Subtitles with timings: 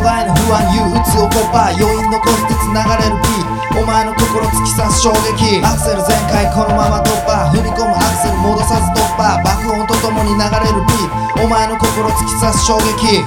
[0.00, 0.24] 不安
[0.72, 5.60] 憂鬱を突破余韻残しつつ流れるビーお前の心突き刺す衝撃。
[5.62, 7.52] アクセル全開このまま突破。
[7.52, 9.36] 踏み込むアクセル戻さず突破。
[9.44, 13.22] 爆音とともに流れるビーお前の心突き刺す衝撃。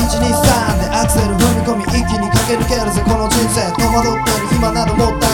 [0.00, 3.04] 123でアクセル踏み込み一気に駆け抜けるぜ。
[3.04, 5.33] この人生戸惑ってる暇などもったい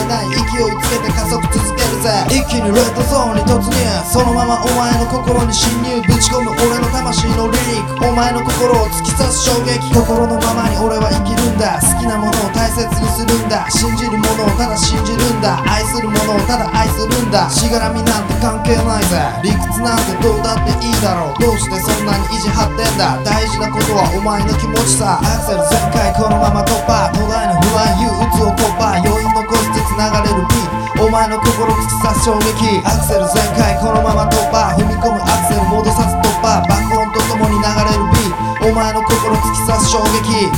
[2.30, 19.14] 一気にレッドゾーンに突入そのままお前の心に侵入ぶち込む俺の魂のリリックお前の心を突き刺す衝撃心のままに俺は生きるんだ好きなものを大切にするんだ信じるものをただ信じるんだ愛するものをただ愛するんだしがらみなんて関係ないぜ
[19.46, 26.89] 理屈なんてどうだっていいだろうどうしてそんなに意地張ってんだ大事なことはお前の気持ちさアクセル全開このまま突破
[32.22, 32.44] 衝撃
[32.84, 34.76] アクセル全開このまま突破。
[34.76, 36.60] 踏み込むアクセル戻さず突破。
[36.68, 40.52] 爆音とともに流れるビートお前の心突き刺す衝撃。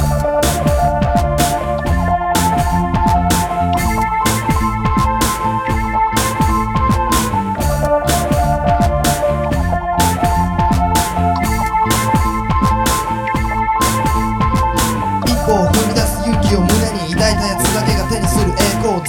[15.31, 19.01] 一歩を踏み出す勇気を胸に抱いたやつだけが手にする栄光を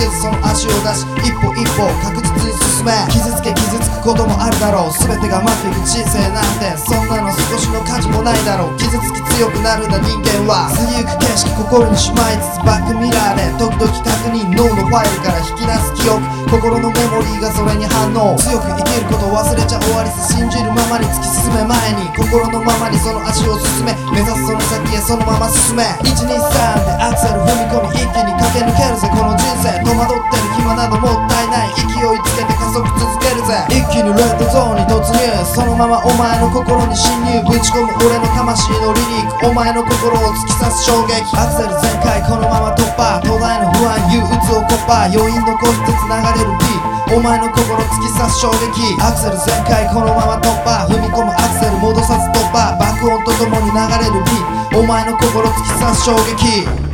[0.00, 26.40] 挫折にくじけずその足を出し一歩一歩確実に進め傷つけ傷つくこともあるだろう全てがうまくいく人生なんてそんなの少しの価値もないだろう傷つき強くなるんだ人間は過ぎゆく景色心にしまいつつバックミラーで時々確認脳のファイルから引き出す記憶心のメモリーがそれに反応強く生きることを忘れちゃ終わりさ信じるままに突き進め前に心のままにその足を進め目指すその先へそのまま進め123
[26.84, 31.70] でアクセル踏み込み一気に駆け抜けるぜこの人生戸惑ってる暇などもったいない。
[31.78, 33.62] 勢いつけて加速続けるぜ。
[33.70, 35.20] 一気にレッドゾーンに突入。
[35.46, 39.46] そのままお前の心に侵入ぶち込む俺の魂のリリーク。
[39.46, 41.22] お前の心を突き刺す衝撃。
[41.38, 42.22] アクセル全開。
[42.26, 43.20] このまま突破。
[43.22, 44.00] 土台の不安。
[44.10, 48.98] 憂鬱を突破余韻残しつつ流れるビーお前の心突き刺す衝撃。
[48.98, 49.86] アクセル全開。
[49.94, 50.86] このまま突破。
[50.90, 52.74] 踏み込むアクセル戻さず突破。
[52.78, 56.89] 爆音とともに流れるビーお前の心突き刺す衝撃。